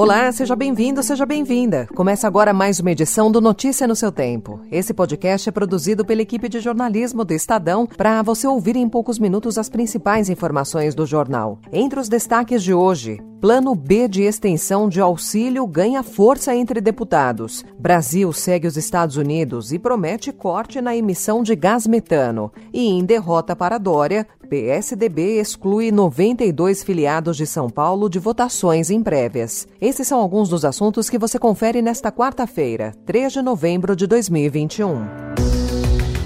[0.00, 1.86] Olá, seja bem-vindo, seja bem-vinda.
[1.94, 4.58] Começa agora mais uma edição do Notícia no seu tempo.
[4.72, 9.18] Esse podcast é produzido pela equipe de jornalismo do Estadão para você ouvir em poucos
[9.18, 11.58] minutos as principais informações do jornal.
[11.70, 17.64] Entre os destaques de hoje, Plano B de extensão de auxílio ganha força entre deputados.
[17.78, 22.52] Brasil segue os Estados Unidos e promete corte na emissão de gás metano.
[22.70, 29.00] E em derrota para Dória, PSDB exclui 92 filiados de São Paulo de votações em
[29.00, 29.68] prévias.
[29.80, 35.06] Esses são alguns dos assuntos que você confere nesta quarta-feira, 3 de novembro de 2021.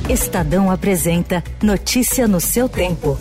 [0.09, 3.19] Estadão apresenta Notícia no seu tempo.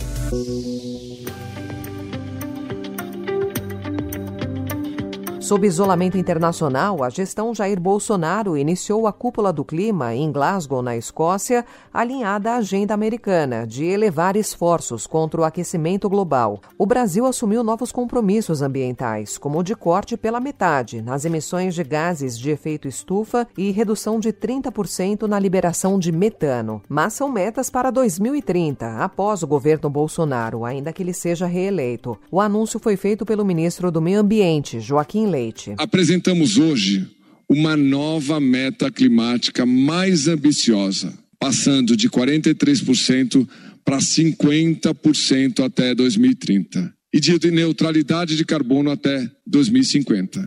[5.44, 10.96] Sob isolamento internacional, a gestão Jair Bolsonaro iniciou a cúpula do clima em Glasgow, na
[10.96, 16.62] Escócia, alinhada à agenda americana de elevar esforços contra o aquecimento global.
[16.78, 21.84] O Brasil assumiu novos compromissos ambientais, como o de corte pela metade nas emissões de
[21.84, 26.80] gases de efeito estufa e redução de 30% na liberação de metano.
[26.88, 32.18] Mas são metas para 2030, após o governo Bolsonaro, ainda que ele seja reeleito.
[32.30, 35.74] O anúncio foi feito pelo ministro do Meio Ambiente, Joaquim Leite.
[35.78, 37.08] Apresentamos hoje
[37.48, 43.46] uma nova meta climática mais ambiciosa, passando de 43%
[43.84, 50.46] para 50% até 2030 e de neutralidade de carbono até 2050.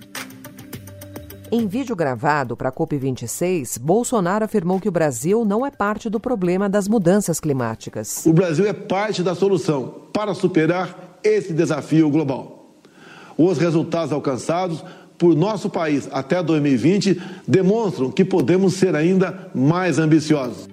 [1.52, 6.20] Em vídeo gravado para a COP26, Bolsonaro afirmou que o Brasil não é parte do
[6.20, 8.26] problema das mudanças climáticas.
[8.26, 12.57] O Brasil é parte da solução para superar esse desafio global.
[13.38, 14.84] Os resultados alcançados
[15.18, 20.68] por nosso país até 2020 demonstram que podemos ser ainda mais ambiciosos.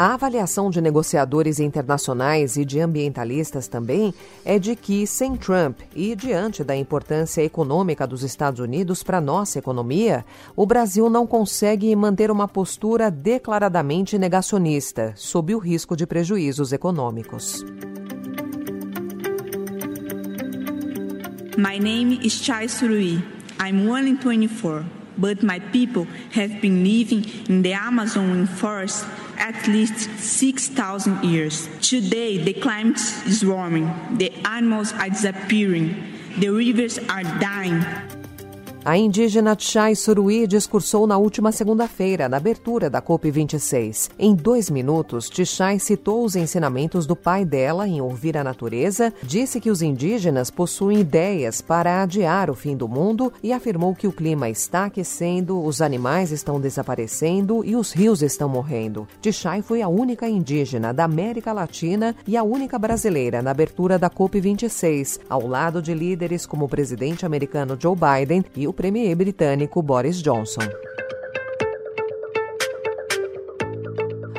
[0.00, 6.14] A avaliação de negociadores internacionais e de ambientalistas também é de que, sem Trump e
[6.14, 10.24] diante da importância econômica dos Estados Unidos para nossa economia,
[10.54, 17.64] o Brasil não consegue manter uma postura declaradamente negacionista, sob o risco de prejuízos econômicos.
[21.58, 23.20] My name is Chai Surui.
[23.58, 24.84] I'm in 24,
[25.18, 29.02] but my people have been living in the Amazon rainforest
[29.36, 31.68] at least 6,000 years.
[31.80, 35.96] Today, the climate is warming, the animals are disappearing,
[36.38, 37.84] the rivers are dying.
[38.88, 44.08] A indígena Chai Suruí discursou na última segunda-feira, na abertura da COP26.
[44.18, 49.60] Em dois minutos, Tichai citou os ensinamentos do pai dela em ouvir a natureza, disse
[49.60, 54.12] que os indígenas possuem ideias para adiar o fim do mundo e afirmou que o
[54.12, 59.06] clima está aquecendo, os animais estão desaparecendo e os rios estão morrendo.
[59.20, 64.08] Tichai foi a única indígena da América Latina e a única brasileira na abertura da
[64.08, 69.82] COP26, ao lado de líderes como o presidente americano Joe Biden e o premier britânico
[69.82, 70.62] Boris Johnson.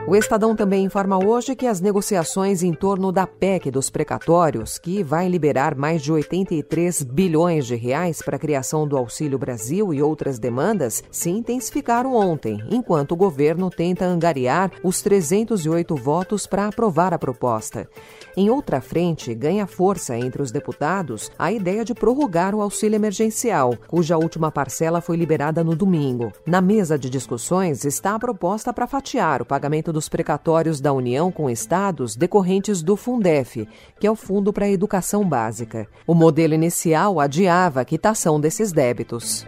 [0.09, 5.03] O Estadão também informa hoje que as negociações em torno da PEC dos precatórios, que
[5.03, 10.01] vai liberar mais de 83 bilhões de reais para a criação do Auxílio Brasil e
[10.01, 17.13] outras demandas, se intensificaram ontem, enquanto o governo tenta angariar os 308 votos para aprovar
[17.13, 17.87] a proposta.
[18.35, 23.75] Em outra frente, ganha força entre os deputados a ideia de prorrogar o auxílio emergencial,
[23.87, 26.31] cuja última parcela foi liberada no domingo.
[26.47, 31.29] Na mesa de discussões está a proposta para fatiar o pagamento dos precatórios da União
[31.29, 33.67] com estados decorrentes do Fundef,
[33.99, 35.87] que é o Fundo para a Educação Básica.
[36.07, 39.45] O modelo inicial adiava a quitação desses débitos.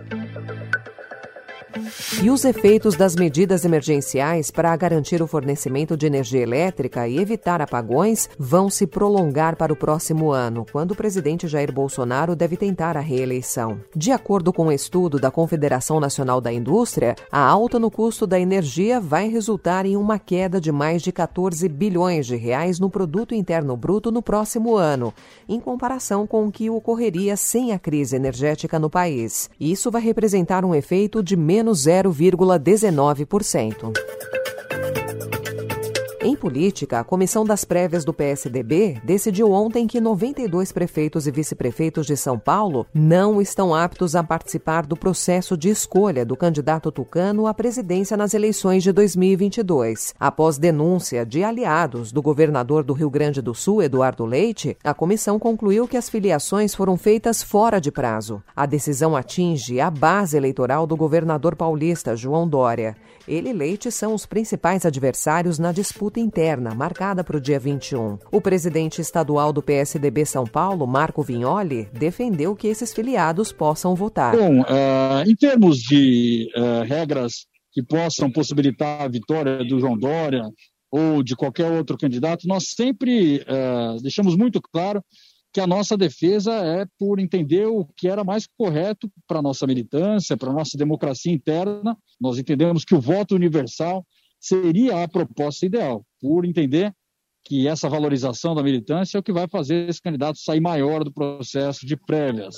[2.21, 7.61] E os efeitos das medidas emergenciais para garantir o fornecimento de energia elétrica e evitar
[7.61, 12.97] apagões vão se prolongar para o próximo ano, quando o presidente Jair Bolsonaro deve tentar
[12.97, 13.79] a reeleição.
[13.95, 18.39] De acordo com um estudo da Confederação Nacional da Indústria, a alta no custo da
[18.39, 23.33] energia vai resultar em uma queda de mais de 14 bilhões de reais no produto
[23.33, 25.13] interno bruto no próximo ano,
[25.47, 29.49] em comparação com o que ocorreria sem a crise energética no país.
[29.59, 33.91] Isso vai representar um efeito de menos 0,19%.
[36.23, 42.05] Em política, a Comissão das Prévias do PSDB decidiu ontem que 92 prefeitos e vice-prefeitos
[42.05, 47.47] de São Paulo não estão aptos a participar do processo de escolha do candidato tucano
[47.47, 50.13] à presidência nas eleições de 2022.
[50.19, 55.39] Após denúncia de aliados do governador do Rio Grande do Sul, Eduardo Leite, a comissão
[55.39, 58.43] concluiu que as filiações foram feitas fora de prazo.
[58.55, 62.95] A decisão atinge a base eleitoral do governador paulista, João Dória.
[63.27, 68.19] Ele e Leite são os principais adversários na disputa interna, marcada para o dia 21.
[68.31, 74.35] O presidente estadual do PSDB São Paulo, Marco Vignoli, defendeu que esses filiados possam votar.
[74.35, 80.43] Bom, uh, em termos de uh, regras que possam possibilitar a vitória do João Dória
[80.91, 85.01] ou de qualquer outro candidato, nós sempre uh, deixamos muito claro
[85.53, 89.67] que a nossa defesa é por entender o que era mais correto para a nossa
[89.67, 91.97] militância, para a nossa democracia interna.
[92.19, 94.05] Nós entendemos que o voto universal
[94.41, 96.91] seria a proposta ideal, por entender
[97.43, 101.11] que essa valorização da militância é o que vai fazer esse candidato sair maior do
[101.11, 102.55] processo de prévias.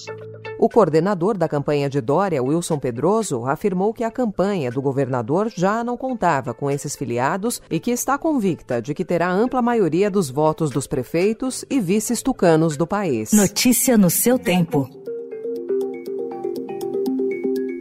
[0.60, 5.84] O coordenador da campanha de Dória, Wilson Pedroso, afirmou que a campanha do governador já
[5.84, 10.30] não contava com esses filiados e que está convicta de que terá ampla maioria dos
[10.30, 13.32] votos dos prefeitos e vices tucanos do país.
[13.34, 15.03] Notícia no seu tempo.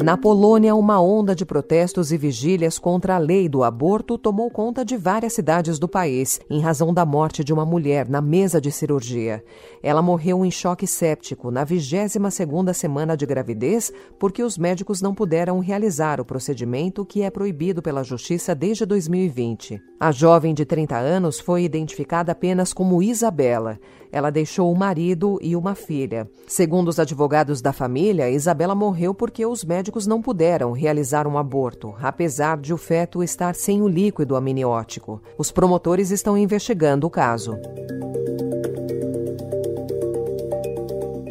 [0.03, 4.85] Na Polônia, uma onda de protestos e vigílias contra a lei do aborto tomou conta
[4.85, 8.73] de várias cidades do país, em razão da morte de uma mulher na mesa de
[8.73, 9.45] cirurgia.
[9.81, 15.61] Ela morreu em choque séptico na 22ª semana de gravidez, porque os médicos não puderam
[15.61, 19.81] realizar o procedimento que é proibido pela justiça desde 2020.
[20.01, 23.79] A jovem de 30 anos foi identificada apenas como Isabela.
[24.11, 26.29] Ela deixou o marido e uma filha.
[26.47, 31.95] Segundo os advogados da família, Isabela morreu porque os médicos não puderam realizar um aborto,
[32.01, 35.21] apesar de o feto estar sem o líquido amniótico.
[35.37, 37.57] Os promotores estão investigando o caso.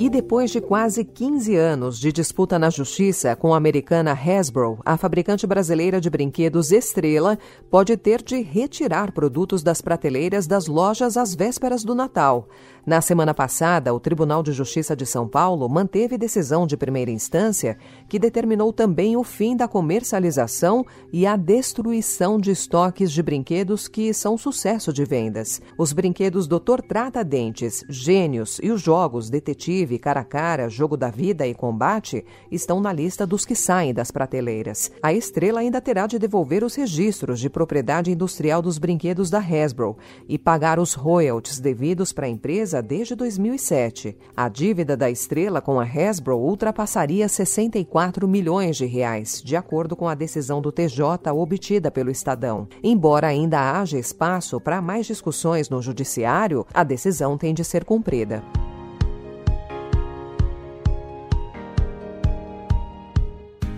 [0.02, 4.98] E depois de quase 15 anos de disputa na justiça com a americana Hasbro, a
[4.98, 7.38] fabricante brasileira de brinquedos Estrela
[7.70, 12.48] pode ter de retirar produtos das prateleiras das lojas às vésperas do Natal.
[12.84, 17.78] Na semana passada, o Tribunal de Justiça de São Paulo manteve decisão de primeira instância
[18.10, 20.84] que determinou também o fim da comercialização
[21.14, 25.62] e a destruição de estoques de brinquedos que são sucesso de vendas.
[25.78, 31.10] Os brinquedos Doutor Trata Dentes, Gênios e os jogos Detetive, Cara a Cara, Jogo da
[31.10, 34.92] Vida e Combate estão na lista dos que saem das prateleiras.
[35.02, 39.98] A Estrela ainda terá de devolver os registros de propriedade industrial dos brinquedos da Hasbro
[40.28, 44.18] e pagar os royalties devidos para a empresa desde 2007.
[44.36, 50.08] A dívida da estrela com a Hasbro ultrapassaria 64 milhões de reais, de acordo com
[50.08, 52.68] a decisão do TJ obtida pelo Estadão.
[52.84, 58.44] Embora ainda haja espaço para mais discussões no judiciário, a decisão tem de ser cumprida.